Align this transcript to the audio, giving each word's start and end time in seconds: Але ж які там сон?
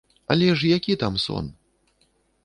Але 0.27 0.45
ж 0.61 0.67
які 0.69 0.95
там 1.03 1.17
сон? 1.25 1.51